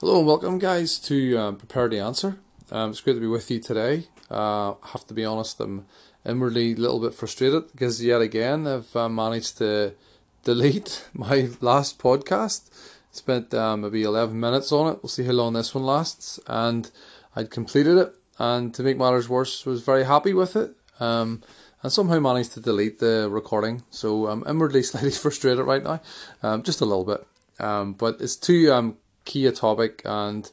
[0.00, 2.36] Hello and welcome, guys, to um, Prepare to Answer.
[2.72, 4.08] Um, it's great to be with you today.
[4.28, 5.86] Uh, I have to be honest, I'm
[6.26, 9.94] inwardly a little bit frustrated because yet again I've uh, managed to
[10.42, 12.70] delete my last podcast.
[13.12, 14.98] Spent um, maybe 11 minutes on it.
[15.00, 16.40] We'll see how long this one lasts.
[16.48, 16.90] And
[17.36, 20.72] I'd completed it, and to make matters worse, was very happy with it.
[20.98, 21.40] Um,
[21.84, 23.84] and somehow managed to delete the recording.
[23.90, 26.02] So I'm inwardly slightly frustrated right now,
[26.42, 27.24] um, just a little bit.
[27.60, 30.50] Um, but it's too um, key a topic and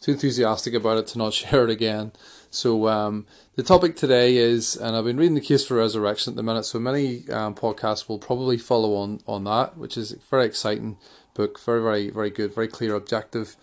[0.00, 2.12] too enthusiastic about it to not share it again.
[2.50, 6.36] So um, the topic today is, and I've been reading the case for resurrection at
[6.36, 6.64] the minute.
[6.64, 10.96] So many um, podcasts will probably follow on on that, which is a very exciting
[11.34, 13.56] book, very very very good, very clear, objective,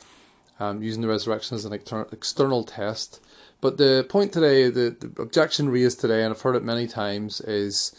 [0.60, 3.22] um, using the resurrection as an external test.
[3.62, 7.40] But the point today, the, the objection raised today, and I've heard it many times,
[7.42, 7.96] is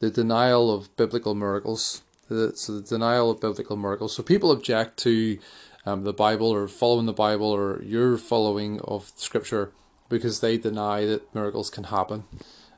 [0.00, 2.02] the denial of biblical miracles.
[2.28, 4.14] The, so the denial of biblical miracles.
[4.14, 5.38] So people object to
[5.86, 9.72] um, the Bible or following the Bible or your following of Scripture
[10.08, 12.24] because they deny that miracles can happen.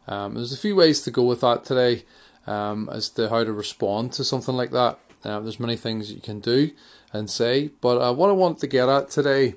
[0.08, 2.04] Um, there's a few ways to go with that today
[2.46, 4.98] um, as to how to respond to something like that.
[5.24, 6.70] Uh, there's many things you can do
[7.12, 9.54] and say, but uh, what I want to get at today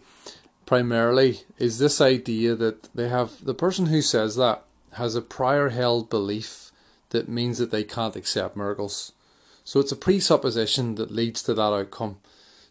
[0.65, 5.69] primarily is this idea that they have the person who says that has a prior
[5.69, 6.71] held belief
[7.09, 9.11] that means that they can't accept miracles.
[9.63, 12.17] So it's a presupposition that leads to that outcome.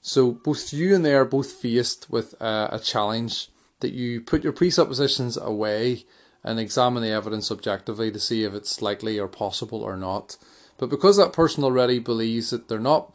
[0.02, 3.48] So both you and they are both faced with uh, a challenge
[3.80, 6.04] that you put your presuppositions away
[6.44, 10.36] and examine the evidence objectively to see if it's likely or possible or not.
[10.78, 13.14] But because that person already believes that they're not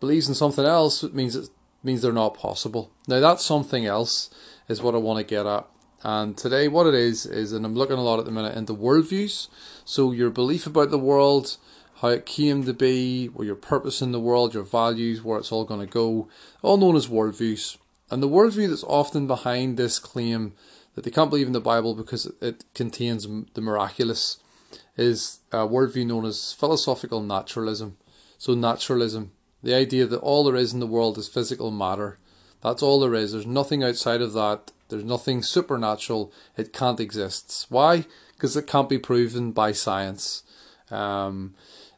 [0.00, 1.50] believes in something else, it means it
[1.82, 2.90] means they're not possible.
[3.06, 4.30] Now that something else
[4.68, 5.66] is what I want to get at.
[6.02, 8.74] And today what it is is and I'm looking a lot at the minute into
[8.74, 9.48] worldviews.
[9.84, 11.56] So your belief about the world,
[12.02, 15.52] how it came to be, what your purpose in the world, your values, where it's
[15.52, 16.28] all going to go,
[16.60, 17.78] all known as worldviews.
[18.10, 20.52] And the worldview that's often behind this claim
[20.96, 24.38] that they can't believe in the Bible because it contains the miraculous
[24.96, 27.96] is a worldview known as philosophical naturalism.
[28.36, 29.30] So, naturalism,
[29.62, 32.18] the idea that all there is in the world is physical matter.
[32.62, 33.30] That's all there is.
[33.30, 34.72] There's nothing outside of that.
[34.88, 36.32] There's nothing supernatural.
[36.56, 37.66] It can't exist.
[37.68, 38.06] Why?
[38.34, 40.42] Because it can't be proven by science.
[40.90, 41.54] Um,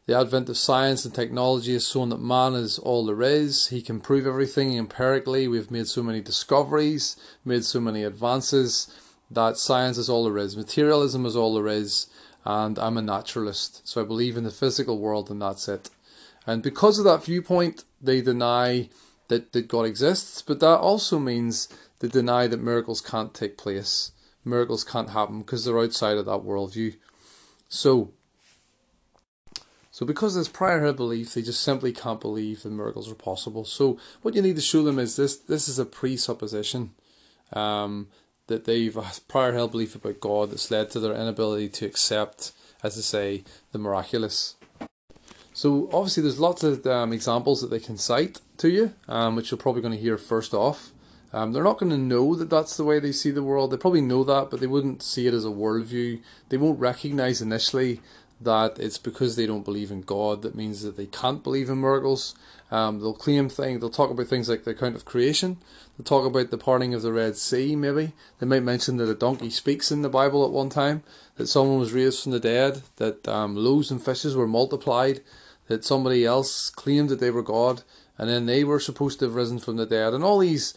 [0.07, 3.67] the advent of science and technology has shown that man is all there is.
[3.67, 5.47] He can prove everything empirically.
[5.47, 8.87] We've made so many discoveries, made so many advances
[9.31, 10.55] that science is all there is.
[10.55, 12.07] Materialism is all there is.
[12.45, 13.87] And I'm a naturalist.
[13.87, 15.89] So I believe in the physical world and that's it.
[16.45, 18.89] And because of that viewpoint, they deny
[19.29, 20.43] that, that God exists.
[20.43, 21.67] But that also means
[21.99, 24.11] they deny that miracles can't take place.
[24.43, 26.97] Miracles can't happen because they're outside of that worldview.
[27.67, 28.13] So
[29.95, 33.63] so because there's prior held belief, they just simply can't believe that miracles are possible.
[33.63, 36.91] So what you need to show them is this: this is a presupposition
[37.53, 38.09] um,
[38.47, 42.51] that they've a prior held belief about God that's led to their inability to accept,
[42.83, 44.55] as I say, the miraculous.
[45.53, 49.49] So obviously, there's lots of um, examples that they can cite to you, um, which
[49.49, 50.91] you're probably going to hear first off.
[51.31, 53.71] Um, they're not going to know that that's the way they see the world.
[53.71, 56.21] They probably know that, but they wouldn't see it as a worldview.
[56.49, 58.01] They won't recognize initially
[58.41, 61.81] that it's because they don't believe in God that means that they can't believe in
[61.81, 62.35] miracles.
[62.71, 65.57] Um, they'll claim things, they'll talk about things like the account of creation,
[65.97, 68.13] they'll talk about the parting of the Red Sea, maybe.
[68.39, 71.03] They might mention that a donkey speaks in the Bible at one time,
[71.35, 75.21] that someone was raised from the dead, that um, loaves and fishes were multiplied,
[75.67, 77.83] that somebody else claimed that they were God,
[78.17, 80.73] and then they were supposed to have risen from the dead, and all these.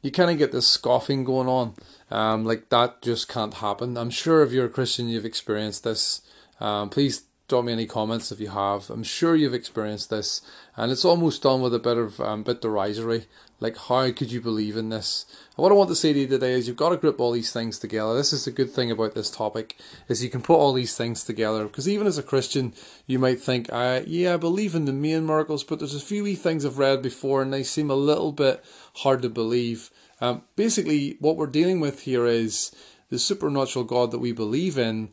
[0.00, 1.74] You kind of get this scoffing going on,
[2.10, 3.96] um, like that just can't happen.
[3.96, 6.22] I'm sure if you're a Christian, you've experienced this
[6.62, 8.88] um, please drop me any comments if you have.
[8.88, 10.40] I'm sure you've experienced this,
[10.76, 13.26] and it's almost done with a bit of um, bit derisory.
[13.58, 15.26] Like, how could you believe in this?
[15.56, 17.32] And what I want to say to you today is you've got to group all
[17.32, 18.14] these things together.
[18.14, 19.76] This is the good thing about this topic
[20.08, 21.64] is you can put all these things together.
[21.64, 22.74] Because even as a Christian,
[23.06, 26.24] you might think, uh, yeah, I believe in the main miracles, but there's a few
[26.24, 28.64] wee things I've read before, and they seem a little bit
[28.96, 29.90] hard to believe.
[30.20, 32.74] Um, basically, what we're dealing with here is
[33.10, 35.10] the supernatural God that we believe in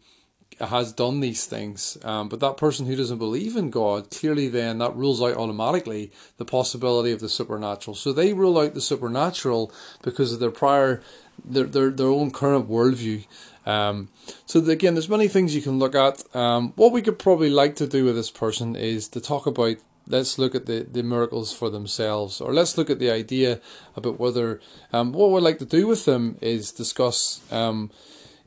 [0.60, 1.98] has done these things.
[2.04, 6.12] Um, but that person who doesn't believe in God, clearly then that rules out automatically
[6.38, 7.96] the possibility of the supernatural.
[7.96, 9.72] So they rule out the supernatural
[10.02, 11.02] because of their prior,
[11.44, 13.26] their their, their own current worldview.
[13.66, 14.10] Um,
[14.46, 16.24] so again, there's many things you can look at.
[16.36, 19.78] Um, what we could probably like to do with this person is to talk about
[20.10, 23.62] let's look at the, the miracles for themselves, or let's look at the idea
[23.96, 24.60] about whether
[24.92, 27.92] um, what we'd like to do with them is discuss um,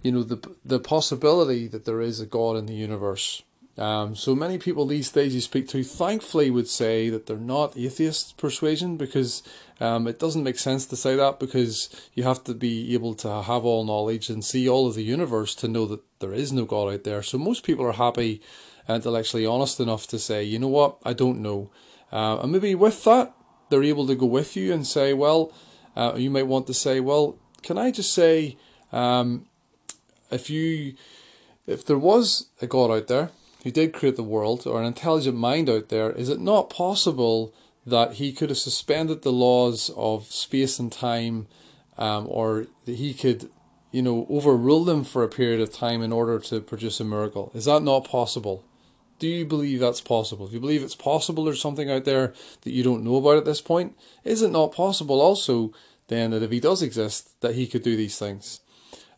[0.02, 3.42] you know the the possibility that there is a God in the universe.
[3.78, 7.76] Um, so many people these days you speak to, thankfully, would say that they're not
[7.76, 9.42] atheist persuasion because
[9.80, 13.42] um, it doesn't make sense to say that because you have to be able to
[13.42, 16.66] have all knowledge and see all of the universe to know that there is no
[16.66, 17.22] God out there.
[17.22, 18.42] So most people are happy,
[18.86, 21.70] and intellectually honest enough to say, you know what, I don't know.
[22.12, 23.32] Uh, and maybe with that,
[23.70, 25.50] they're able to go with you and say, well,
[25.96, 28.58] uh, you might want to say, well, can I just say,
[28.92, 29.46] um,
[30.32, 30.94] if you,
[31.66, 33.30] if there was a God out there
[33.62, 37.54] who did create the world or an intelligent mind out there, is it not possible
[37.86, 41.46] that he could have suspended the laws of space and time,
[41.98, 43.50] um, or that he could,
[43.90, 47.50] you know, overrule them for a period of time in order to produce a miracle?
[47.54, 48.64] Is that not possible?
[49.18, 50.46] Do you believe that's possible?
[50.46, 53.44] If you believe it's possible, there's something out there that you don't know about at
[53.44, 53.96] this point.
[54.24, 55.72] Is it not possible also
[56.08, 58.61] then that if he does exist, that he could do these things?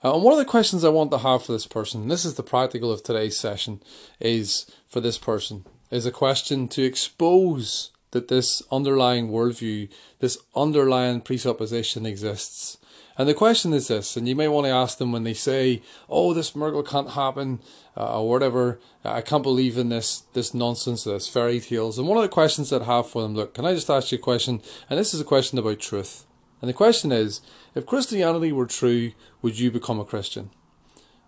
[0.05, 2.35] Uh, and one of the questions I want to have for this person, this is
[2.35, 3.81] the practical of today's session,
[4.21, 11.23] is for this person, is a question to expose that this underlying worldview, this underlying
[11.23, 12.77] presupposition exists.
[13.17, 15.83] And the question is this, and you may want to ask them when they say,
[16.09, 17.61] "Oh, this miracle can't happen,"
[17.97, 18.81] uh, or whatever.
[19.05, 21.97] I can't believe in this this nonsense, this fairy tales.
[21.97, 24.11] And one of the questions that I have for them, look, can I just ask
[24.11, 24.61] you a question?
[24.91, 26.27] And this is a question about truth.
[26.65, 27.43] And the question is,
[27.75, 29.13] if Christianity were true,
[29.43, 30.49] would you become a Christian?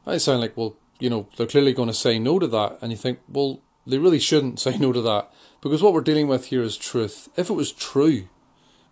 [0.06, 2.78] I sound like, well, you know, they're clearly going to say no to that.
[2.80, 5.30] And you think, well, they really shouldn't say no to that.
[5.60, 7.28] Because what we're dealing with here is truth.
[7.36, 8.30] If it was true,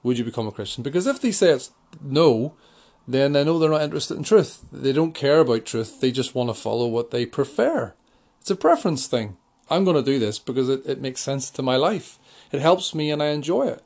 [0.02, 0.82] would you become a Christian?
[0.82, 1.70] Because if they say it's
[2.02, 2.56] no,
[3.08, 4.66] then I know they're not interested in truth.
[4.70, 6.02] They don't care about truth.
[6.02, 7.94] They just want to follow what they prefer.
[8.42, 9.38] It's a preference thing.
[9.70, 12.18] I'm going to do this because it, it makes sense to my life.
[12.52, 13.82] It helps me and I enjoy it.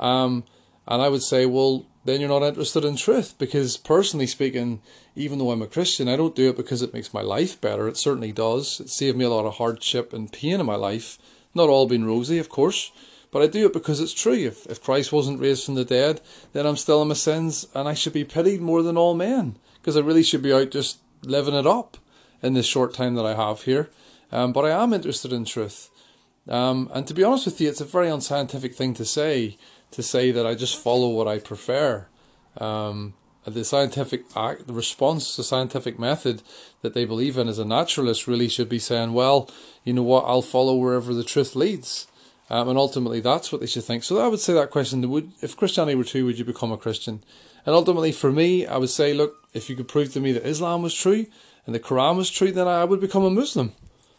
[0.00, 0.42] Um,
[0.86, 4.80] and I would say, well, then you're not interested in truth because personally speaking,
[5.16, 7.88] even though I'm a Christian, I don't do it because it makes my life better.
[7.88, 8.80] It certainly does.
[8.80, 11.18] It saved me a lot of hardship and pain in my life.
[11.54, 12.92] Not all been rosy, of course,
[13.32, 14.34] but I do it because it's true.
[14.34, 16.20] If, if Christ wasn't raised from the dead,
[16.52, 19.56] then I'm still in my sins and I should be pitied more than all men
[19.80, 21.96] because I really should be out just living it up
[22.42, 23.90] in this short time that I have here.
[24.30, 25.90] Um, but I am interested in truth.
[26.48, 29.56] Um, and to be honest with you, it's a very unscientific thing to say
[29.96, 32.06] to say that I just follow what I prefer.
[32.58, 33.14] Um,
[33.46, 36.42] the scientific act, the response, the scientific method
[36.82, 39.50] that they believe in as a naturalist really should be saying, well,
[39.84, 42.08] you know what, I'll follow wherever the truth leads.
[42.50, 44.04] Um, and ultimately, that's what they should think.
[44.04, 46.76] So I would say that question: Would if Christianity were true, would you become a
[46.76, 47.24] Christian?
[47.64, 50.46] And ultimately, for me, I would say, look, if you could prove to me that
[50.46, 51.26] Islam was true
[51.64, 53.72] and the Quran was true, then I would become a Muslim.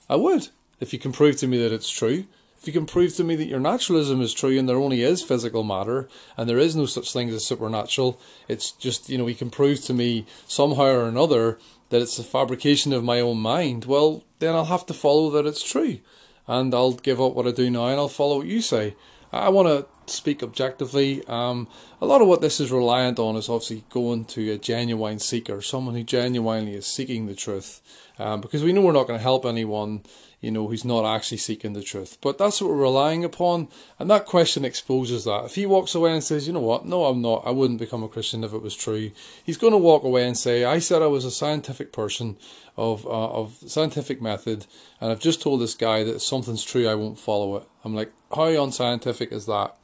[0.10, 0.50] I would.
[0.82, 2.26] If you can prove to me that it's true,
[2.60, 5.22] if you can prove to me that your naturalism is true and there only is
[5.22, 9.36] physical matter and there is no such thing as supernatural, it's just, you know, you
[9.36, 11.60] can prove to me somehow or another
[11.90, 15.46] that it's a fabrication of my own mind, well, then I'll have to follow that
[15.46, 16.00] it's true.
[16.48, 18.96] And I'll give up what I do now and I'll follow what you say.
[19.32, 21.24] I want to speak objectively.
[21.28, 21.68] Um,
[22.02, 25.62] a lot of what this is reliant on is obviously going to a genuine seeker,
[25.62, 27.82] someone who genuinely is seeking the truth.
[28.20, 30.02] Um, because we know we're not going to help anyone
[30.40, 32.18] you know, who's not actually seeking the truth.
[32.22, 35.46] But that's what we're relying upon, and that question exposes that.
[35.46, 38.04] If he walks away and says, you know what, no, I'm not, I wouldn't become
[38.04, 39.12] a Christian if it was true,
[39.44, 42.38] he's going to walk away and say, I said I was a scientific person
[42.76, 44.68] of, uh, of scientific method,
[45.02, 47.64] and I've just told this guy that if something's true, I won't follow it.
[47.84, 49.76] I'm like, how unscientific is that?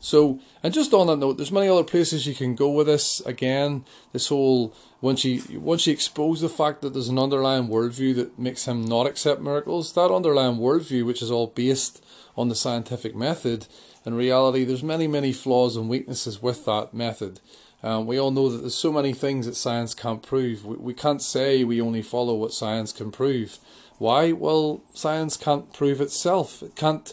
[0.00, 3.20] So, and just on that note, there's many other places you can go with this.
[3.20, 8.14] Again, this whole once you once you expose the fact that there's an underlying worldview
[8.16, 12.04] that makes him not accept miracles, that underlying worldview, which is all based
[12.36, 13.66] on the scientific method,
[14.04, 17.40] in reality, there's many many flaws and weaknesses with that method.
[17.82, 20.64] Um, we all know that there's so many things that science can't prove.
[20.64, 23.58] We, we can't say we only follow what science can prove.
[23.98, 24.32] Why?
[24.32, 26.62] Well, science can't prove itself.
[26.62, 27.12] It can't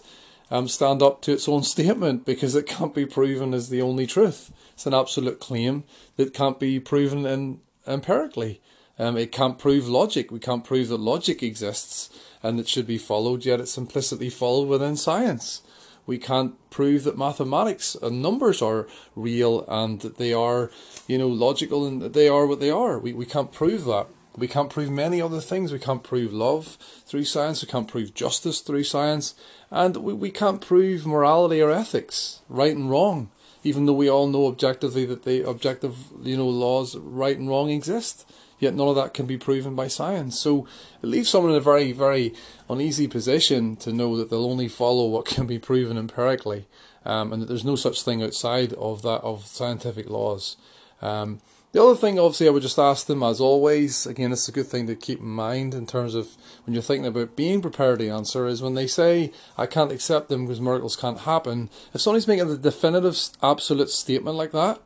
[0.51, 4.07] um, stand up to its own statement because it can't be proven as the only
[4.07, 4.51] truth.
[4.73, 5.83] It's an absolute claim
[6.15, 8.61] that can't be proven in, empirically.
[8.97, 10.31] Um, it can't prove logic.
[10.31, 12.09] We can't prove that logic exists
[12.43, 15.61] and it should be followed, yet it's implicitly followed within science.
[16.05, 20.71] We can't prove that mathematics and numbers are real and that they are,
[21.07, 22.97] you know, logical and that they are what they are.
[22.97, 24.07] We, we can't prove that.
[24.37, 25.71] We can't prove many other things.
[25.71, 27.61] We can't prove love through science.
[27.61, 29.35] We can't prove justice through science.
[29.71, 33.31] And we, we can't prove morality or ethics, right and wrong,
[33.63, 37.69] even though we all know objectively that the objective, you know, laws, right and wrong
[37.69, 38.29] exist.
[38.59, 40.37] Yet none of that can be proven by science.
[40.37, 40.67] So
[41.01, 42.33] it leaves someone in a very, very
[42.69, 46.67] uneasy position to know that they'll only follow what can be proven empirically,
[47.05, 50.57] um, and that there's no such thing outside of that of scientific laws.
[51.01, 51.39] Um,
[51.71, 54.65] The other thing, obviously, I would just ask them, as always, again, it's a good
[54.65, 56.35] thing to keep in mind in terms of
[56.65, 60.29] when you're thinking about being prepared to answer, is when they say, I can't accept
[60.29, 61.69] them because miracles can't happen.
[61.93, 64.81] If somebody's making a definitive, absolute statement like that,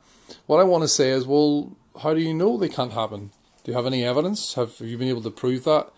[0.46, 3.32] what I want to say is, well, how do you know they can't happen?
[3.63, 4.56] Do you have any evidence?
[4.56, 5.90] Have you been able to prove that?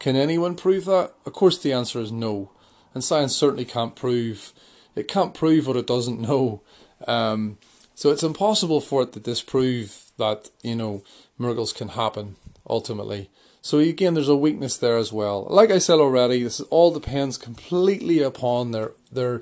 [0.00, 1.14] Can anyone prove that?
[1.24, 2.50] Of course, the answer is no.
[2.92, 4.52] And science certainly can't prove,
[4.96, 6.62] it can't prove what it doesn't know.
[7.06, 7.58] Um,
[7.94, 11.02] so it's impossible for it to disprove that you know
[11.38, 12.36] miracles can happen
[12.68, 13.30] ultimately.
[13.64, 15.46] So again, there's a weakness there as well.
[15.48, 19.40] Like I said already, this all depends completely upon their their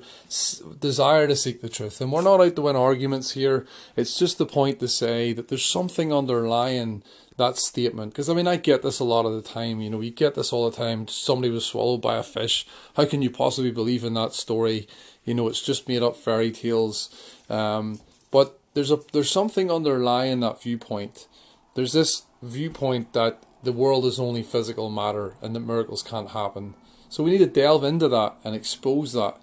[0.79, 1.99] desire to seek the truth.
[1.99, 3.67] And we're not out to win arguments here.
[3.97, 7.03] It's just the point to say that there's something underlying
[7.35, 8.13] that statement.
[8.13, 9.81] Because I mean, I get this a lot of the time.
[9.81, 11.09] You know, you get this all the time.
[11.09, 12.65] Somebody was swallowed by a fish.
[12.95, 14.87] How can you possibly believe in that story?
[15.25, 17.09] You know, it's just made up fairy tales.
[17.49, 17.99] Um,
[18.33, 21.27] but there's a there's something underlying that viewpoint.
[21.75, 26.73] There's this viewpoint that the world is only physical matter and that miracles can't happen.
[27.09, 29.37] So we need to delve into that and expose that